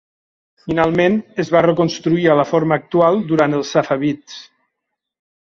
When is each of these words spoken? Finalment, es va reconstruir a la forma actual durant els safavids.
Finalment, 0.61 1.17
es 1.43 1.51
va 1.55 1.61
reconstruir 1.65 2.25
a 2.31 2.39
la 2.41 2.47
forma 2.53 2.79
actual 2.83 3.21
durant 3.33 3.55
els 3.61 3.77
safavids. 3.77 4.41